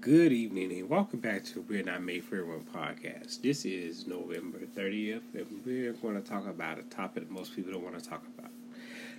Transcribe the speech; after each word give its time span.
Good 0.00 0.32
evening 0.32 0.70
and 0.78 0.88
welcome 0.88 1.18
back 1.18 1.44
to 1.46 1.62
We're 1.62 1.82
Not 1.82 2.04
Made 2.04 2.22
for 2.22 2.36
Everyone 2.36 2.64
podcast. 2.72 3.42
This 3.42 3.64
is 3.64 4.06
November 4.06 4.60
30th 4.76 5.22
and 5.34 5.60
we're 5.66 5.92
going 5.92 6.14
to 6.14 6.20
talk 6.20 6.46
about 6.46 6.78
a 6.78 6.82
topic 6.82 7.24
that 7.24 7.32
most 7.32 7.56
people 7.56 7.72
don't 7.72 7.82
want 7.82 7.98
to 7.98 8.08
talk 8.08 8.22
about. 8.38 8.52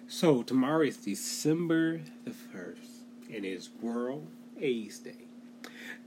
So, 0.07 0.41
tomorrow 0.41 0.83
is 0.83 0.95
December 0.95 1.99
the 2.23 2.31
1st 2.31 3.35
and 3.35 3.43
it's 3.43 3.69
World 3.81 4.25
AIDS 4.57 4.99
Day. 4.99 5.25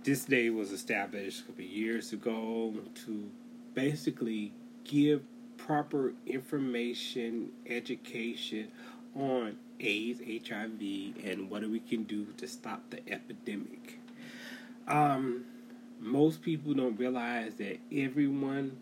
This 0.05 0.25
day 0.25 0.49
was 0.49 0.73
established 0.73 1.41
a 1.41 1.43
couple 1.49 1.65
years 1.65 2.15
ago 2.15 2.73
to 3.05 3.31
basically 3.75 4.55
give 4.85 5.21
proper 5.59 6.15
information, 6.27 7.51
education 7.67 8.69
on 9.15 9.59
AIDS, 9.81 10.21
HIV, 10.49 10.81
and 11.25 11.51
what 11.51 11.69
we 11.69 11.81
can 11.81 12.05
do 12.05 12.25
to 12.39 12.49
stop 12.49 12.89
the 12.89 13.07
epidemic. 13.13 13.99
Um, 14.89 15.45
most 16.01 16.43
people 16.43 16.75
don't 16.75 16.99
realize 16.99 17.55
that 17.55 17.79
everyone, 17.93 18.77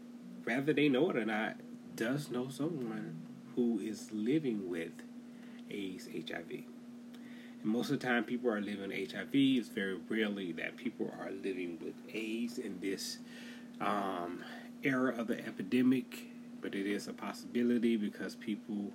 whether 0.45 0.73
they 0.73 0.89
know 0.89 1.11
it 1.11 1.17
or 1.17 1.25
not, 1.25 1.57
does 1.97 2.31
know 2.31 2.49
someone 2.49 3.21
who 3.55 3.79
is 3.81 4.11
living 4.13 4.71
with 4.71 4.93
AIDS, 5.71 6.09
HIV. 6.13 6.51
And 6.51 7.65
most 7.65 7.91
of 7.91 8.01
the 8.01 8.07
time, 8.07 8.25
people 8.25 8.51
are 8.51 8.61
living 8.61 8.89
with 8.89 9.13
HIV. 9.13 9.31
It's 9.33 9.69
very 9.69 9.99
rarely 10.09 10.53
that 10.53 10.77
people 10.77 11.13
are 11.21 11.31
living 11.31 11.79
with 11.83 11.95
AIDS 12.15 12.59
in 12.59 12.81
this 12.81 13.19
um, 13.81 14.43
era 14.83 15.15
of 15.17 15.27
the 15.27 15.39
epidemic, 15.47 16.27
but 16.63 16.75
it 16.75 16.87
is 16.87 17.07
a 17.07 17.13
possibility 17.13 17.97
because 17.97 18.35
people 18.35 18.93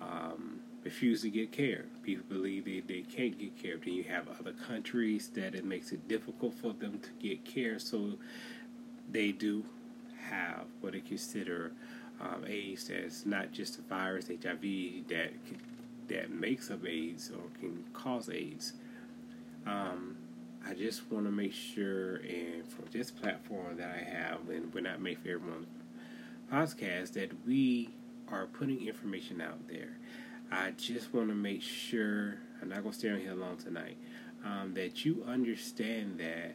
um, 0.00 0.60
refuse 0.84 1.22
to 1.22 1.30
get 1.30 1.52
care. 1.52 1.84
People 2.02 2.24
believe 2.28 2.64
they, 2.64 2.80
they 2.80 3.02
can't 3.02 3.38
get 3.38 3.60
care. 3.60 3.76
Then 3.76 3.94
you 3.94 4.04
have 4.04 4.28
other 4.38 4.52
countries 4.52 5.28
that 5.34 5.54
it 5.54 5.64
makes 5.64 5.92
it 5.92 6.06
difficult 6.08 6.54
for 6.54 6.72
them 6.72 7.00
to 7.00 7.10
get 7.20 7.44
care, 7.44 7.78
so 7.78 8.12
they 9.10 9.32
do 9.32 9.64
have 10.28 10.64
what 10.80 10.92
they 10.92 11.00
consider 11.00 11.72
um, 12.20 12.44
AIDS 12.46 12.90
as 12.90 13.26
not 13.26 13.52
just 13.52 13.78
a 13.78 13.82
virus, 13.82 14.28
HIV, 14.28 15.08
that 15.08 15.32
that 16.08 16.30
makes 16.30 16.70
up 16.70 16.86
AIDS 16.86 17.30
or 17.30 17.42
can 17.58 17.84
cause 17.92 18.30
AIDS. 18.30 18.74
Um, 19.66 20.16
I 20.64 20.74
just 20.74 21.10
want 21.10 21.26
to 21.26 21.32
make 21.32 21.52
sure, 21.52 22.16
and 22.16 22.66
from 22.68 22.84
this 22.92 23.10
platform 23.10 23.76
that 23.76 23.90
I 23.90 24.08
have, 24.08 24.48
and 24.48 24.72
we're 24.72 24.80
not 24.80 25.00
made 25.00 25.18
for 25.18 25.30
everyone 25.30 25.66
podcast, 26.52 27.12
that 27.14 27.30
we 27.46 27.90
are 28.30 28.46
putting 28.46 28.86
information 28.86 29.40
out 29.40 29.68
there. 29.68 29.98
I 30.50 30.72
just 30.72 31.12
want 31.12 31.28
to 31.28 31.34
make 31.34 31.62
sure 31.62 32.36
I'm 32.60 32.68
not 32.68 32.82
going 32.82 32.92
to 32.92 32.98
stay 32.98 33.10
on 33.10 33.20
here 33.20 33.34
long 33.34 33.56
tonight. 33.56 33.96
Um, 34.44 34.74
that 34.74 35.04
you 35.04 35.24
understand 35.26 36.20
that 36.20 36.54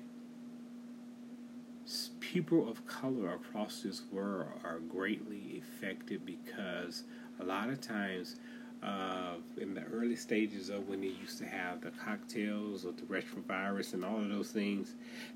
people 2.19 2.69
of 2.69 2.85
color 2.85 3.33
across 3.33 3.81
this 3.81 4.03
world 4.11 4.47
are 4.63 4.79
greatly 4.79 5.61
affected 5.61 6.25
because 6.25 7.03
a 7.41 7.43
lot 7.43 7.69
of 7.69 7.81
times 7.81 8.37
uh, 8.83 9.33
in 9.57 9.73
the 9.73 9.83
early 9.93 10.15
stages 10.15 10.69
of 10.69 10.87
when 10.87 11.01
they 11.01 11.07
used 11.07 11.37
to 11.37 11.45
have 11.45 11.81
the 11.81 11.91
cocktails 11.91 12.85
or 12.85 12.93
the 12.93 13.03
retrovirus 13.03 13.93
and 13.93 14.03
all 14.03 14.17
of 14.17 14.29
those 14.29 14.49
things, 14.49 14.95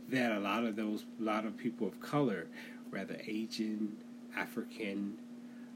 that 0.09 0.31
a 0.31 0.39
lot 0.39 0.63
of 0.63 0.75
those, 0.75 1.05
a 1.19 1.23
lot 1.23 1.45
of 1.45 1.55
people 1.57 1.87
of 1.87 1.99
color, 1.99 2.47
rather 2.89 3.17
Asian, 3.27 3.95
African, 4.35 5.17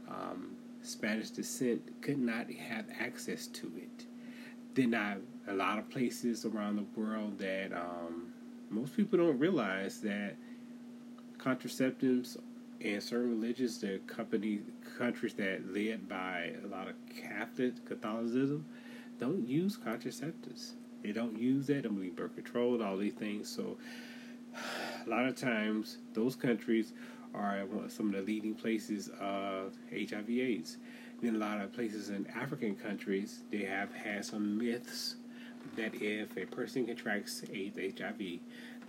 um, 0.09 0.55
Spanish 0.81 1.29
descent, 1.29 2.01
could 2.01 2.19
not 2.19 2.51
have 2.51 2.85
access 2.99 3.47
to 3.47 3.71
it. 3.77 4.05
Then 4.73 4.95
I, 4.95 5.17
a 5.47 5.53
lot 5.53 5.77
of 5.77 5.89
places 5.89 6.45
around 6.45 6.77
the 6.77 6.99
world 6.99 7.37
that 7.39 7.73
um, 7.73 8.33
most 8.69 8.95
people 8.95 9.17
don't 9.17 9.39
realize 9.39 9.99
that 10.01 10.35
contraceptives 11.37 12.37
and 12.81 13.03
certain 13.03 13.29
religions, 13.29 13.79
the 13.79 13.99
company 14.07 14.61
countries 14.97 15.33
that 15.33 15.73
led 15.73 16.07
by 16.07 16.53
a 16.63 16.67
lot 16.67 16.87
of 16.87 16.95
Catholic 17.21 17.85
Catholicism, 17.85 18.65
don't 19.19 19.47
use 19.47 19.77
contraceptives. 19.77 20.71
They 21.03 21.11
don't 21.11 21.37
use 21.37 21.67
that. 21.67 21.85
I 21.85 21.89
mean, 21.89 22.11
birth 22.11 22.35
control, 22.35 22.81
all 22.81 22.97
these 22.97 23.13
things. 23.13 23.49
So, 23.49 23.77
a 25.05 25.09
lot 25.09 25.25
of 25.25 25.35
times, 25.35 25.97
those 26.13 26.35
countries 26.35 26.93
are 27.33 27.65
some 27.87 28.07
of 28.07 28.13
the 28.13 28.21
leading 28.21 28.55
places 28.55 29.09
of 29.19 29.73
HIV/AIDS. 29.91 30.77
In 31.21 31.35
a 31.35 31.37
lot 31.37 31.59
of 31.61 31.73
places 31.73 32.09
in 32.09 32.25
African 32.27 32.75
countries, 32.75 33.41
they 33.51 33.63
have 33.63 33.93
had 33.93 34.23
some 34.23 34.57
myths 34.57 35.15
that 35.75 35.93
if 35.95 36.37
a 36.37 36.45
person 36.45 36.85
contracts 36.85 37.43
AIDS, 37.53 37.77
HIV, 37.77 38.39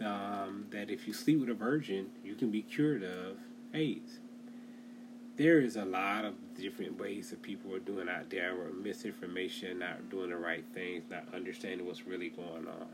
um, 0.05 0.67
that 0.71 0.91
if 0.91 1.07
you 1.07 1.13
sleep 1.13 1.41
with 1.41 1.51
a 1.51 1.55
virgin, 1.55 2.07
you 2.25 2.35
can 2.35 2.51
be 2.51 2.63
cured 2.63 3.03
of 3.03 3.37
AIDS. 3.75 4.21
There 5.37 5.61
is 5.61 5.77
a 5.77 5.85
lot 5.85 6.25
of 6.25 6.35
different 6.55 6.99
ways 6.99 7.31
that 7.31 7.43
people 7.43 7.75
are 7.75 7.81
doing 7.81 8.09
out 8.09 8.31
there 8.31 8.55
with 8.55 8.75
misinformation, 8.75 9.79
not 9.79 10.11
doing 10.11 10.31
the 10.31 10.37
right 10.37 10.65
things, 10.75 11.05
not 11.11 11.25
understanding 11.35 11.87
what's 11.87 12.07
really 12.07 12.29
going 12.29 12.67
on. 12.67 12.89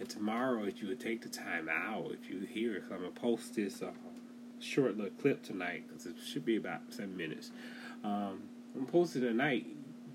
And 0.00 0.08
tomorrow, 0.08 0.64
if 0.64 0.80
you 0.80 0.88
would 0.88 1.00
take 1.00 1.22
the 1.22 1.28
time 1.28 1.68
out, 1.68 2.12
if 2.12 2.30
you 2.30 2.40
hear 2.40 2.76
it, 2.76 2.84
I'm 2.90 3.00
going 3.00 3.12
to 3.12 3.20
post 3.20 3.54
this 3.54 3.82
uh, 3.82 3.90
short 4.60 4.96
little 4.96 5.12
clip 5.20 5.42
tonight 5.42 5.84
because 5.88 6.06
it 6.06 6.14
should 6.24 6.44
be 6.44 6.56
about 6.56 6.80
seven 6.90 7.16
minutes. 7.16 7.50
Um, 8.04 8.42
I'm 8.76 8.86
posting 8.86 9.22
tonight. 9.22 9.66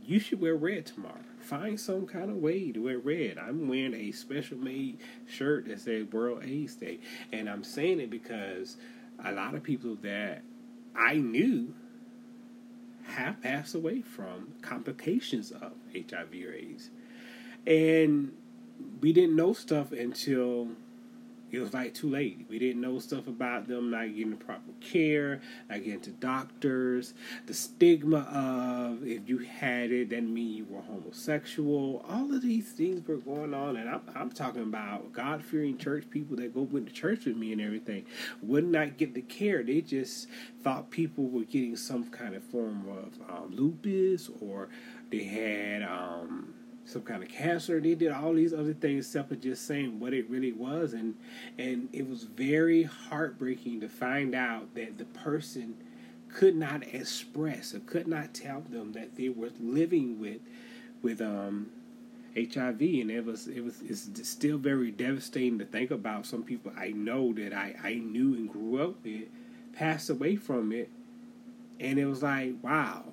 You 0.06 0.20
should 0.20 0.42
wear 0.42 0.56
red 0.56 0.86
tomorrow. 0.86 1.16
Find 1.40 1.80
some 1.80 2.06
kind 2.06 2.30
of 2.30 2.38
way 2.38 2.72
to 2.72 2.84
wear 2.84 3.00
red. 3.00 3.38
I'm 3.38 3.68
wearing 3.68 3.94
a 3.94 4.12
special 4.12 4.58
made 4.58 5.00
shirt 5.28 5.68
that 5.68 5.82
says 5.82 6.08
World 6.12 6.44
AIDS 6.44 6.76
Day, 6.76 7.00
and 7.32 7.50
I'm 7.50 7.64
saying 7.64 8.00
it 8.00 8.10
because 8.10 8.78
a 9.24 9.32
lot 9.32 9.56
of 9.56 9.64
people 9.64 9.96
that 10.02 10.42
I 10.96 11.16
knew 11.16 11.74
have 13.06 13.42
passed 13.42 13.76
away 13.76 14.02
from 14.02 14.54
complications 14.62 15.52
of 15.52 15.74
HIV 15.94 16.34
or 16.46 16.54
AIDS, 16.54 16.90
and 17.68 18.34
we 19.02 19.14
didn't 19.14 19.36
know 19.36 19.54
stuff 19.54 19.92
until 19.92 20.70
it 21.54 21.60
was 21.60 21.72
like 21.72 21.94
too 21.94 22.10
late. 22.10 22.48
We 22.50 22.58
didn't 22.58 22.82
know 22.82 22.98
stuff 22.98 23.28
about 23.28 23.68
them 23.68 23.92
not 23.92 24.08
getting 24.08 24.32
the 24.32 24.38
proper 24.38 24.72
care, 24.82 25.40
not 25.70 25.84
getting 25.84 26.02
to 26.02 26.10
doctors, 26.10 27.14
the 27.46 27.54
stigma 27.54 28.22
of 28.34 29.06
if 29.06 29.30
you 29.30 29.38
had 29.38 29.92
it, 29.92 30.10
that 30.10 30.24
mean 30.24 30.58
you 30.58 30.66
were 30.66 30.82
homosexual. 30.82 32.04
All 32.10 32.34
of 32.34 32.42
these 32.42 32.72
things 32.72 33.08
were 33.08 33.18
going 33.18 33.54
on, 33.54 33.78
and 33.78 33.88
I'm, 33.88 34.02
I'm 34.16 34.32
talking 34.32 34.64
about 34.64 35.14
God 35.14 35.44
fearing 35.44 35.78
church 35.78 36.10
people 36.10 36.36
that 36.38 36.56
go 36.56 36.68
into 36.76 36.92
church 36.92 37.26
with 37.26 37.38
me 37.38 37.52
and 37.52 37.62
everything 37.62 38.06
would 38.42 38.66
not 38.66 38.98
get 38.98 39.14
the 39.14 39.22
care. 39.22 39.62
They 39.62 39.82
just 39.82 40.28
thought 40.64 40.90
people 40.90 41.30
were 41.30 41.44
getting 41.44 41.76
some 41.76 42.10
kind 42.10 42.34
of 42.34 42.44
form 42.46 42.88
of 42.90 43.30
um, 43.30 43.52
lupus 43.56 44.28
or 44.42 44.70
they 45.12 45.24
had. 45.24 45.84
Um, 45.84 46.56
some 46.86 47.02
kind 47.02 47.24
of 47.24 47.30
cancer. 47.30 47.80
They 47.80 47.96
did 47.96 48.12
all 48.12 48.34
these 48.34 48.54
other 48.54 48.74
things 48.74 49.08
except 49.08 49.30
for 49.30 49.36
just 49.36 49.66
saying 49.66 50.00
what 50.00 50.14
it 50.14 50.30
really 50.30 50.52
was, 50.52 50.94
and 50.94 51.16
and 51.58 51.90
it 51.94 52.10
was 52.10 52.24
very 52.24 52.84
heartbreaking 52.84 53.82
to 53.82 53.90
find 53.90 54.36
out 54.36 54.74
that 54.76 54.98
the 54.98 55.06
person 55.06 55.76
could 56.30 56.56
not 56.56 56.84
express 56.94 57.74
or 57.74 57.80
could 57.80 58.08
not 58.08 58.34
tell 58.34 58.62
them 58.62 58.94
that 58.94 59.16
they 59.16 59.30
were 59.30 59.52
living 59.60 60.20
with 60.20 60.42
with 61.02 61.22
um 61.22 61.70
HIV, 62.36 62.82
and 62.82 63.12
it 63.12 63.26
was 63.26 63.48
it 63.48 63.62
was 63.62 63.82
it's 63.82 64.28
still 64.28 64.58
very 64.58 64.92
devastating 64.92 65.60
to 65.60 65.66
think 65.66 65.92
about. 65.92 66.26
Some 66.26 66.44
people 66.44 66.72
I 66.78 66.90
know 66.90 67.34
that 67.34 67.54
I 67.54 67.76
I 67.84 67.94
knew 67.96 68.34
and 68.34 68.52
grew 68.52 68.84
up 68.84 69.04
with 69.04 69.28
passed 69.74 70.10
away 70.10 70.36
from 70.36 70.72
it, 70.72 70.90
and 71.80 71.98
it 71.98 72.06
was 72.06 72.24
like 72.24 72.56
wow 72.62 73.13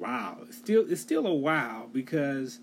wow. 0.00 0.38
It's 0.48 0.56
still 0.56 0.84
it's 0.90 1.00
still 1.00 1.26
a 1.26 1.34
wow 1.34 1.86
because 1.92 2.58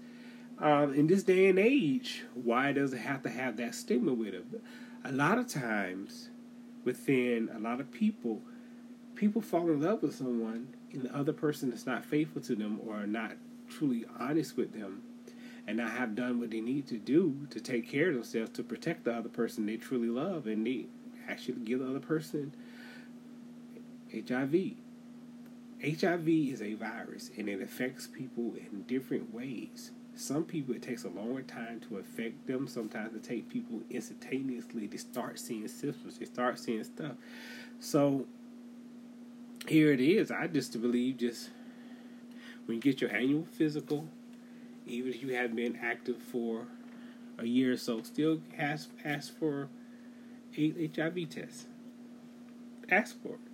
um, 0.59 0.93
in 0.93 1.07
this 1.07 1.23
day 1.23 1.47
and 1.47 1.59
age, 1.59 2.23
why 2.33 2.71
does 2.71 2.93
it 2.93 2.99
have 2.99 3.21
to 3.23 3.29
have 3.29 3.57
that 3.57 3.75
stigma 3.75 4.13
with 4.13 4.33
it? 4.33 4.45
A 5.05 5.11
lot 5.11 5.37
of 5.37 5.47
times, 5.47 6.29
within 6.83 7.49
a 7.55 7.59
lot 7.59 7.79
of 7.79 7.91
people, 7.91 8.41
people 9.15 9.41
fall 9.41 9.69
in 9.69 9.81
love 9.81 10.01
with 10.01 10.15
someone, 10.15 10.73
and 10.91 11.03
the 11.03 11.15
other 11.15 11.33
person 11.33 11.71
is 11.71 11.85
not 11.85 12.03
faithful 12.03 12.41
to 12.41 12.55
them 12.55 12.79
or 12.87 13.05
not 13.05 13.33
truly 13.69 14.05
honest 14.19 14.57
with 14.57 14.73
them, 14.73 15.03
and 15.67 15.77
not 15.77 15.91
have 15.91 16.15
done 16.15 16.39
what 16.39 16.49
they 16.49 16.61
need 16.61 16.87
to 16.87 16.97
do 16.97 17.45
to 17.51 17.59
take 17.59 17.87
care 17.87 18.09
of 18.09 18.15
themselves 18.15 18.49
to 18.51 18.63
protect 18.63 19.03
the 19.03 19.13
other 19.13 19.29
person 19.29 19.67
they 19.67 19.77
truly 19.77 20.07
love, 20.07 20.47
and 20.47 20.65
they 20.65 20.87
actually 21.29 21.53
give 21.63 21.79
the 21.79 21.89
other 21.89 21.99
person 21.99 22.53
HIV. 24.11 24.71
HIV 25.81 26.27
is 26.27 26.61
a 26.61 26.73
virus 26.73 27.29
and 27.37 27.47
it 27.47 27.61
affects 27.61 28.07
people 28.07 28.53
in 28.55 28.83
different 28.83 29.33
ways. 29.33 29.91
Some 30.15 30.43
people 30.43 30.73
it 30.73 30.81
takes 30.81 31.03
a 31.03 31.09
longer 31.09 31.43
time 31.43 31.79
to 31.81 31.97
affect 31.97 32.47
them. 32.47 32.67
Sometimes 32.67 33.15
it 33.15 33.23
takes 33.23 33.51
people 33.51 33.81
instantaneously 33.91 34.87
to 34.87 34.97
start 34.97 35.37
seeing 35.37 35.67
symptoms, 35.67 36.17
they 36.17 36.25
start 36.25 36.57
seeing 36.57 36.83
stuff. 36.83 37.13
So 37.79 38.25
here 39.67 39.91
it 39.91 39.99
is. 39.99 40.31
I 40.31 40.47
just 40.47 40.79
believe 40.81 41.17
just 41.17 41.49
when 42.65 42.75
you 42.77 42.81
get 42.81 42.99
your 42.99 43.11
annual 43.11 43.45
physical, 43.45 44.07
even 44.87 45.13
if 45.13 45.21
you 45.21 45.35
have 45.35 45.55
been 45.55 45.77
active 45.81 46.17
for 46.17 46.65
a 47.37 47.45
year 47.45 47.73
or 47.73 47.77
so, 47.77 48.01
still 48.01 48.41
ask 48.57 48.89
ask 49.05 49.37
for 49.37 49.69
a 50.57 50.89
HIV 50.95 51.29
test. 51.29 51.67
Ask 52.89 53.21
for 53.21 53.33
it. 53.33 53.46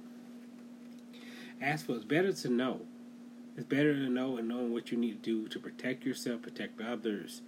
Ask 1.63 1.85
for 1.85 1.93
it. 1.93 1.95
It's 1.95 2.05
better 2.05 2.33
to 2.33 2.49
know. 2.49 2.81
It's 3.55 3.65
better 3.65 3.93
to 3.93 4.09
know 4.09 4.37
and 4.37 4.47
knowing 4.47 4.73
what 4.73 4.91
you 4.91 4.97
need 4.97 5.23
to 5.23 5.43
do 5.43 5.47
to 5.47 5.59
protect 5.59 6.03
yourself, 6.05 6.41
protect 6.41 6.81
others, 6.81 7.41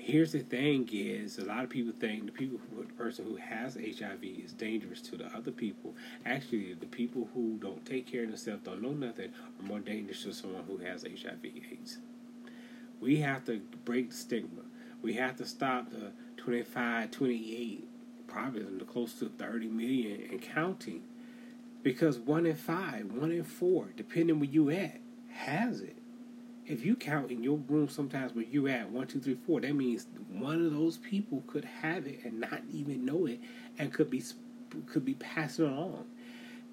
here's 0.00 0.32
the 0.32 0.40
thing 0.40 0.88
is 0.92 1.38
a 1.38 1.44
lot 1.44 1.62
of 1.62 1.70
people 1.70 1.92
think 1.92 2.26
the 2.26 2.32
people 2.32 2.58
who, 2.70 2.82
the 2.82 2.92
person 2.94 3.24
who 3.24 3.36
has 3.36 3.74
HIV 3.74 4.22
is 4.22 4.52
dangerous 4.52 5.00
to 5.02 5.16
the 5.16 5.26
other 5.26 5.50
people. 5.50 5.94
Actually, 6.24 6.74
the 6.74 6.86
people 6.86 7.28
who 7.34 7.58
don't 7.58 7.84
take 7.84 8.10
care 8.10 8.24
of 8.24 8.30
themselves, 8.30 8.62
don't 8.64 8.82
know 8.82 8.92
nothing, 8.92 9.30
are 9.58 9.66
more 9.66 9.80
dangerous 9.80 10.22
to 10.24 10.32
someone 10.32 10.64
who 10.66 10.78
has 10.78 11.02
HIV 11.02 11.44
AIDS. 11.44 11.98
We 13.00 13.18
have 13.18 13.44
to 13.46 13.60
break 13.84 14.10
the 14.10 14.16
stigma. 14.16 14.62
We 15.02 15.14
have 15.14 15.36
to 15.36 15.46
stop 15.46 15.90
the 15.90 16.12
25, 16.38 17.10
28, 17.10 17.88
probably 18.26 18.62
close 18.86 19.14
to 19.14 19.28
30 19.28 19.68
million 19.68 20.28
and 20.30 20.40
counting. 20.40 21.02
Because 21.82 22.18
one 22.18 22.46
in 22.46 22.56
five, 22.56 23.06
one 23.12 23.32
in 23.32 23.44
four, 23.44 23.88
depending 23.96 24.38
where 24.38 24.48
you 24.48 24.70
at, 24.70 25.00
has 25.28 25.80
it 25.80 25.96
if 26.70 26.84
you 26.86 26.94
count 26.94 27.32
in 27.32 27.42
your 27.42 27.56
room 27.68 27.88
sometimes 27.88 28.32
where 28.32 28.44
you're 28.44 28.68
at 28.68 28.88
one, 28.90 29.04
two, 29.04 29.18
three, 29.18 29.34
four, 29.34 29.60
that 29.60 29.74
means 29.74 30.06
one 30.28 30.64
of 30.64 30.72
those 30.72 30.98
people 30.98 31.42
could 31.48 31.64
have 31.64 32.06
it 32.06 32.20
and 32.24 32.38
not 32.38 32.62
even 32.70 33.04
know 33.04 33.26
it, 33.26 33.40
and 33.78 33.92
could 33.92 34.08
be 34.08 34.22
could 34.86 35.04
be 35.04 35.14
passing 35.14 35.66
it 35.66 35.72
along. 35.72 36.06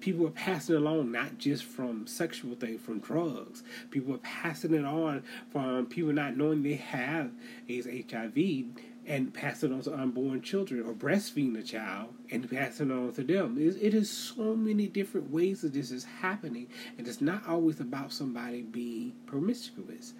People 0.00 0.26
are 0.26 0.30
passing 0.30 0.76
it 0.76 0.78
along 0.78 1.10
not 1.10 1.38
just 1.38 1.64
from 1.64 2.06
sexual 2.06 2.54
things, 2.54 2.80
from 2.80 3.00
drugs. 3.00 3.62
People 3.90 4.14
are 4.14 4.18
passing 4.18 4.74
it 4.74 4.84
on 4.84 5.24
from 5.50 5.86
people 5.86 6.12
not 6.12 6.36
knowing 6.36 6.62
they 6.62 6.74
have 6.74 7.30
is 7.66 7.86
HIV 7.86 8.64
and 9.06 9.32
passing 9.32 9.72
it 9.72 9.74
on 9.74 9.80
to 9.82 9.94
unborn 9.94 10.42
children 10.42 10.84
or 10.84 10.92
breastfeeding 10.92 11.58
a 11.58 11.62
child 11.62 12.14
and 12.30 12.48
passing 12.50 12.90
it 12.90 12.94
on 12.94 13.12
to 13.14 13.24
them. 13.24 13.56
it 13.58 13.94
is 13.94 14.10
so 14.10 14.54
many 14.54 14.86
different 14.86 15.30
ways 15.30 15.62
that 15.62 15.72
this 15.72 15.90
is 15.90 16.04
happening, 16.04 16.68
and 16.96 17.08
it's 17.08 17.20
not 17.20 17.46
always 17.48 17.80
about 17.80 18.12
somebody 18.12 18.62
being 18.62 19.12
promiscuous. 19.26 20.12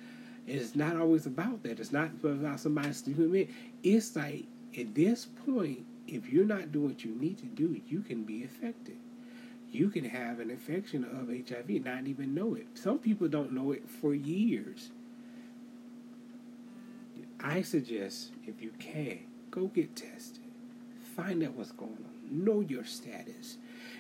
It's 0.47 0.75
not 0.75 0.97
always 0.97 1.27
about 1.27 1.63
that. 1.65 1.79
It's 1.79 1.93
not 1.93 2.11
about 2.25 2.61
somebody 2.61 2.93
sleeping 2.95 3.31
with. 3.31 3.49
It's 3.83 4.17
like 4.17 4.47
at 4.79 4.95
this 4.95 5.27
point, 5.27 5.85
if 6.07 6.33
you're 6.33 6.47
not 6.47 6.73
doing 6.73 6.89
what 6.89 7.05
you 7.05 7.15
need 7.15 7.37
to 7.39 7.47
do, 7.47 7.79
you 7.87 8.01
can 8.01 8.25
be 8.25 8.45
affected. 8.45 8.97
You 9.71 9.91
can 9.91 10.05
have 10.05 10.41
an 10.41 10.51
infection 10.51 11.05
of 11.05 11.29
HIV 11.29 11.69
and 11.69 11.85
not 11.85 12.07
even 12.07 12.35
know 12.35 12.55
it. 12.55 12.67
Some 12.75 12.99
people 12.99 13.29
don't 13.29 13.53
know 13.53 13.73
it 13.73 13.89
for 13.89 14.15
years. 14.15 14.91
I 17.41 17.63
suggest, 17.63 18.33
if 18.47 18.61
you 18.63 18.73
can, 18.79 19.21
go 19.51 19.67
get 19.67 19.95
tested. 19.95 20.43
Find 21.15 21.43
out 21.43 21.53
what's 21.53 21.73
going 21.73 21.93
on. 21.93 22.45
Know 22.45 22.61
your 22.61 22.85
status. 22.85 23.59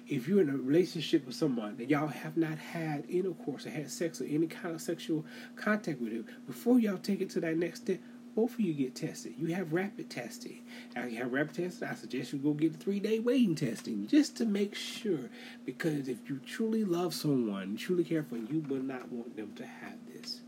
If 0.08 0.26
you're 0.26 0.40
in 0.40 0.48
a 0.48 0.56
relationship 0.56 1.26
with 1.26 1.36
someone 1.36 1.76
that 1.76 1.90
y'all 1.90 2.08
have 2.08 2.36
not 2.36 2.58
had 2.58 3.04
intercourse 3.08 3.66
or 3.66 3.70
had 3.70 3.90
sex 3.90 4.20
or 4.20 4.24
any 4.24 4.46
kind 4.46 4.74
of 4.74 4.80
sexual 4.80 5.24
contact 5.54 6.00
with 6.00 6.12
them, 6.12 6.26
before 6.46 6.78
y'all 6.78 6.98
take 6.98 7.20
it 7.20 7.30
to 7.30 7.40
that 7.40 7.56
next 7.56 7.82
step, 7.82 7.98
both 8.38 8.54
of 8.54 8.60
you 8.60 8.72
get 8.72 8.94
tested. 8.94 9.34
You 9.36 9.52
have 9.56 9.72
rapid 9.72 10.10
testing. 10.10 10.60
Now 10.94 11.06
you 11.06 11.18
have 11.18 11.32
rapid 11.32 11.56
testing. 11.56 11.88
I 11.88 11.96
suggest 11.96 12.32
you 12.32 12.38
go 12.38 12.52
get 12.52 12.72
the 12.72 12.78
three 12.78 13.00
day 13.00 13.18
waiting 13.18 13.56
testing 13.56 14.06
just 14.06 14.36
to 14.36 14.46
make 14.46 14.76
sure. 14.76 15.28
Because 15.64 16.06
if 16.06 16.18
you 16.30 16.38
truly 16.46 16.84
love 16.84 17.14
someone, 17.14 17.76
truly 17.76 18.04
care 18.04 18.22
for 18.22 18.36
them, 18.36 18.46
you 18.48 18.60
will 18.60 18.80
not 18.80 19.10
want 19.10 19.36
them 19.36 19.54
to 19.56 19.66
have 19.66 19.96
this. 20.14 20.42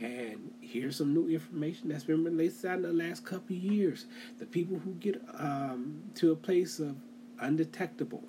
And 0.00 0.52
here's 0.60 0.94
some 0.94 1.12
new 1.12 1.28
information 1.28 1.88
that's 1.88 2.04
been 2.04 2.22
released 2.22 2.64
out 2.64 2.76
in 2.76 2.82
the 2.82 2.92
last 2.92 3.24
couple 3.24 3.56
years. 3.56 4.06
The 4.38 4.46
people 4.46 4.78
who 4.78 4.92
get 4.92 5.20
um, 5.34 6.04
to 6.14 6.30
a 6.30 6.36
place 6.36 6.78
of 6.78 6.94
undetectable, 7.40 8.22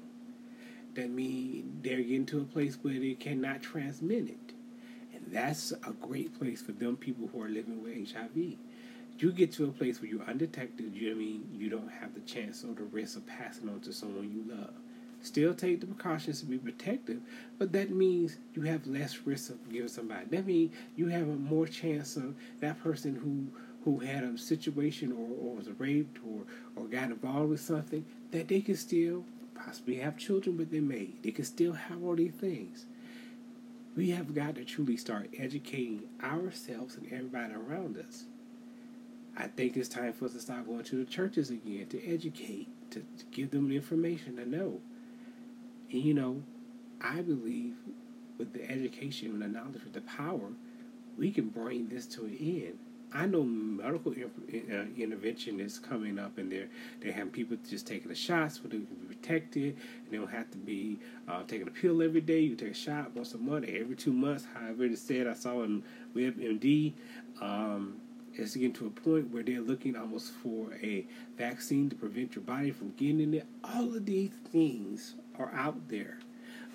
that 0.95 1.11
mean 1.11 1.77
they're 1.83 1.97
getting 1.97 2.25
to 2.25 2.41
a 2.41 2.45
place 2.45 2.79
where 2.81 2.99
they 2.99 3.13
cannot 3.13 3.61
transmit 3.61 4.29
it. 4.29 4.53
That's 5.31 5.71
a 5.71 5.91
great 6.01 6.37
place 6.37 6.61
for 6.61 6.71
them 6.71 6.97
people 6.97 7.29
who 7.31 7.41
are 7.41 7.49
living 7.49 7.81
with 7.83 8.11
HIV. 8.11 8.55
You 9.19 9.31
get 9.31 9.51
to 9.53 9.65
a 9.65 9.71
place 9.71 10.01
where 10.01 10.09
you're 10.09 10.23
undetected, 10.23 10.93
you 10.93 11.09
know 11.09 11.15
I 11.15 11.19
mean 11.19 11.47
you 11.53 11.69
don't 11.69 11.91
have 11.91 12.13
the 12.13 12.21
chance 12.21 12.63
or 12.63 12.73
the 12.73 12.83
risk 12.83 13.17
of 13.17 13.25
passing 13.27 13.69
on 13.69 13.79
to 13.81 13.93
someone 13.93 14.31
you 14.31 14.55
love. 14.55 14.73
Still 15.21 15.53
take 15.53 15.79
the 15.79 15.87
precautions 15.87 16.41
to 16.41 16.45
be 16.45 16.57
protective, 16.57 17.21
but 17.57 17.71
that 17.71 17.91
means 17.91 18.37
you 18.55 18.63
have 18.63 18.85
less 18.85 19.19
risk 19.25 19.51
of 19.51 19.71
giving 19.71 19.87
somebody. 19.87 20.25
That 20.29 20.45
means 20.45 20.73
you 20.97 21.07
have 21.07 21.29
a 21.29 21.35
more 21.35 21.65
chance 21.65 22.17
of 22.17 22.35
that 22.59 22.83
person 22.83 23.15
who 23.15 23.47
who 23.83 23.99
had 23.99 24.23
a 24.23 24.37
situation 24.37 25.11
or, 25.11 25.49
or 25.49 25.55
was 25.55 25.67
raped 25.77 26.17
or, 26.25 26.43
or 26.75 26.87
got 26.87 27.09
involved 27.09 27.49
with 27.49 27.59
something 27.59 28.05
that 28.31 28.47
they 28.47 28.61
can 28.61 28.75
still 28.75 29.25
possibly 29.55 29.95
have 29.95 30.17
children 30.17 30.57
with 30.57 30.71
their 30.71 30.81
mate. 30.81 31.21
They 31.23 31.31
can 31.31 31.45
still 31.45 31.73
have 31.73 32.03
all 32.03 32.15
these 32.15 32.33
things. 32.33 32.85
We 33.95 34.09
have 34.11 34.33
got 34.33 34.55
to 34.55 34.65
truly 34.65 34.97
start 34.97 35.29
educating 35.37 36.03
ourselves 36.23 36.95
and 36.95 37.05
everybody 37.11 37.53
around 37.53 37.97
us. 37.97 38.25
I 39.37 39.47
think 39.47 39.77
it's 39.77 39.89
time 39.89 40.13
for 40.13 40.25
us 40.25 40.33
to 40.33 40.39
start 40.39 40.67
going 40.67 40.83
to 40.85 40.95
the 40.95 41.05
churches 41.05 41.51
again 41.51 41.87
to 41.89 42.03
educate, 42.07 42.67
to, 42.91 42.99
to 42.99 43.25
give 43.31 43.51
them 43.51 43.69
the 43.69 43.75
information 43.75 44.37
to 44.37 44.49
know. 44.49 44.79
And 45.91 46.01
you 46.01 46.13
know, 46.13 46.41
I 47.01 47.21
believe 47.21 47.75
with 48.37 48.53
the 48.53 48.69
education 48.69 49.29
and 49.29 49.41
the 49.41 49.47
knowledge, 49.47 49.83
with 49.83 49.93
the 49.93 50.01
power, 50.01 50.49
we 51.17 51.31
can 51.31 51.49
bring 51.49 51.87
this 51.87 52.07
to 52.07 52.25
an 52.25 52.37
end. 52.39 52.79
I 53.13 53.27
know 53.27 53.43
medical 53.43 54.11
uh, 54.11 54.85
intervention 54.97 55.59
is 55.59 55.77
coming 55.77 56.17
up, 56.17 56.37
and 56.37 56.51
they're 56.51 56.67
they 56.99 57.11
have 57.11 57.31
people 57.31 57.57
just 57.69 57.85
taking 57.85 58.09
the 58.09 58.15
shots 58.15 58.55
so 58.55 58.63
they 58.63 58.77
can 58.77 58.85
be 58.85 59.15
protected, 59.15 59.75
and 59.75 60.11
they 60.11 60.17
don't 60.17 60.31
have 60.31 60.49
to 60.51 60.57
be 60.57 60.99
uh, 61.27 61.43
taking 61.43 61.67
a 61.67 61.71
pill 61.71 62.01
every 62.01 62.21
day. 62.21 62.39
You 62.39 62.55
take 62.55 62.71
a 62.71 62.73
shot 62.73 63.15
once 63.15 63.33
a 63.33 63.37
month, 63.37 63.65
every 63.67 63.95
two 63.95 64.13
months. 64.13 64.45
However, 64.53 64.85
it 64.85 64.97
said 64.97 65.27
I 65.27 65.33
saw 65.33 65.61
in 65.63 65.83
WebMD. 66.15 66.93
Um, 67.39 67.97
it's 68.35 68.55
getting 68.55 68.73
to 68.73 68.87
a 68.87 68.89
point 68.89 69.31
where 69.31 69.43
they're 69.43 69.61
looking 69.61 69.95
almost 69.95 70.31
for 70.31 70.73
a 70.81 71.05
vaccine 71.37 71.89
to 71.91 71.95
prevent 71.95 72.35
your 72.35 72.43
body 72.43 72.71
from 72.71 72.91
getting 72.97 73.35
it. 73.35 73.45
All 73.63 73.95
of 73.95 74.05
these 74.07 74.31
things 74.51 75.13
are 75.37 75.53
out 75.53 75.87
there. 75.87 76.17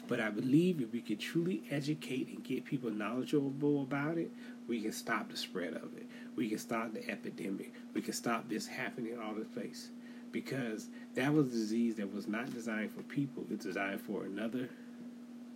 But 0.09 0.21
I 0.21 0.31
believe 0.31 0.81
if 0.81 0.91
we 0.91 1.03
can 1.03 1.19
truly 1.19 1.63
educate 1.71 2.29
and 2.29 2.43
get 2.43 2.65
people 2.65 2.91
knowledgeable 2.91 3.83
about 3.83 4.17
it, 4.17 4.33
we 4.67 4.81
can 4.81 4.93
stop 4.93 5.31
the 5.31 5.37
spread 5.37 5.75
of 5.75 5.97
it. 5.97 6.07
We 6.35 6.49
can 6.49 6.59
stop 6.59 6.95
the 6.95 7.09
epidemic. 7.09 7.73
We 7.95 8.01
can 8.01 8.15
stop 8.15 8.49
this 8.49 8.67
happening 8.67 9.19
all 9.23 9.35
the 9.35 9.45
place. 9.45 9.91
Because 10.33 10.89
that 11.15 11.33
was 11.33 11.49
a 11.49 11.51
disease 11.51 11.97
that 11.97 12.13
was 12.13 12.27
not 12.27 12.53
designed 12.53 12.91
for 12.91 13.03
people. 13.03 13.45
It's 13.51 13.65
designed 13.65 14.01
for 14.01 14.25
another 14.25 14.71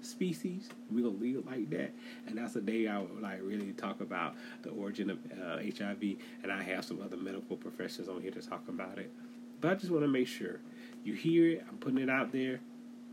species. 0.03 0.69
We're 0.91 1.05
gonna 1.05 1.17
leave 1.17 1.37
it 1.37 1.47
like 1.47 1.71
that, 1.71 1.93
and 2.27 2.37
that's 2.37 2.55
the 2.55 2.61
day 2.61 2.89
I 2.89 2.99
would 2.99 3.21
like 3.21 3.41
really 3.43 3.73
talk 3.73 4.01
about 4.01 4.35
the 4.63 4.71
origin 4.71 5.11
of 5.11 5.19
uh, 5.33 5.59
HIV. 5.59 6.17
And 6.43 6.51
I 6.51 6.63
have 6.63 6.85
some 6.85 7.01
other 7.03 7.17
medical 7.17 7.57
professionals 7.57 8.09
on 8.09 8.21
here 8.21 8.31
to 8.33 8.43
talk 8.43 8.67
about 8.69 8.99
it. 8.99 9.11
But 9.61 9.71
I 9.71 9.75
just 9.77 9.93
want 9.93 10.05
to 10.05 10.09
make 10.09 10.27
sure 10.27 10.61
you 11.05 11.15
hear 11.15 11.51
it. 11.51 11.67
I'm 11.69 11.77
putting 11.79 11.99
it 11.99 12.11
out 12.11 12.33
there. 12.33 12.61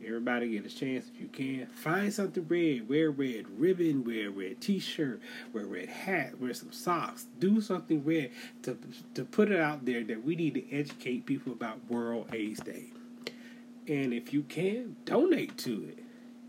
Everybody 0.06 0.50
get 0.50 0.66
a 0.66 0.74
chance 0.74 1.06
if 1.14 1.20
you 1.20 1.28
can. 1.28 1.68
Find 1.68 2.14
something 2.14 2.46
red. 2.48 2.88
Wear 2.88 3.12
red 3.12 3.46
ribbon. 3.58 4.04
Wear 4.04 4.32
red 4.32 4.62
t-shirt. 4.62 5.22
Wear 5.54 5.66
red 5.66 5.90
hat. 5.90 6.40
Wear 6.40 6.54
some 6.54 6.72
socks. 6.72 7.28
Do 7.40 7.62
something 7.62 8.04
red 8.04 8.32
to 8.64 8.78
to 9.16 9.26
put 9.26 9.52
it 9.52 9.60
out 9.60 9.86
there 9.86 10.04
that 10.04 10.24
we 10.24 10.36
need 10.36 10.54
to 10.56 10.76
educate 10.76 11.26
people 11.26 11.52
about 11.52 11.80
World 11.90 12.28
AIDS 12.34 12.62
Day. 12.62 12.86
And 13.88 14.14
if 14.14 14.34
you 14.34 14.44
can, 14.44 14.96
donate 15.06 15.58
to 15.60 15.86
it. 15.90 16.00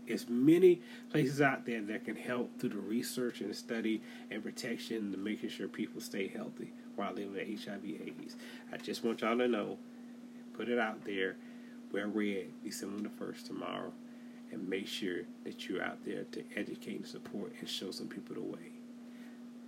There's 0.07 0.27
many 0.29 0.81
places 1.09 1.41
out 1.41 1.65
there 1.65 1.81
that 1.81 2.05
can 2.05 2.15
help 2.15 2.59
through 2.59 2.69
the 2.69 2.77
research 2.77 3.41
and 3.41 3.55
study 3.55 4.01
and 4.29 4.43
protection 4.43 5.11
to 5.11 5.17
making 5.17 5.49
sure 5.49 5.67
people 5.67 6.01
stay 6.01 6.27
healthy 6.27 6.73
while 6.95 7.13
living 7.13 7.33
with 7.33 7.65
HIV/AIDS. 7.65 8.35
I 8.73 8.77
just 8.77 9.03
want 9.03 9.21
y'all 9.21 9.37
to 9.37 9.47
know, 9.47 9.77
put 10.53 10.69
it 10.69 10.79
out 10.79 11.03
there 11.05 11.37
wear 11.91 12.07
red 12.07 12.45
December 12.63 13.09
the 13.09 13.23
1st 13.23 13.47
tomorrow 13.47 13.91
and 14.51 14.67
make 14.67 14.87
sure 14.87 15.21
that 15.43 15.67
you're 15.67 15.83
out 15.83 16.03
there 16.05 16.23
to 16.31 16.43
educate 16.55 16.97
and 16.97 17.07
support 17.07 17.53
and 17.59 17.67
show 17.69 17.91
some 17.91 18.07
people 18.07 18.35
the 18.35 18.41
way. 18.41 18.71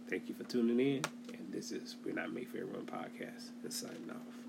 Thank 0.09 0.27
you 0.29 0.35
for 0.35 0.43
tuning 0.43 0.79
in, 0.79 1.01
and 1.29 1.51
this 1.51 1.71
is 1.71 1.95
We're 2.05 2.13
Not 2.13 2.33
Made 2.33 2.49
for 2.49 2.57
Everyone 2.57 2.85
podcast 2.85 3.51
and 3.63 3.71
signing 3.71 4.09
off. 4.09 4.42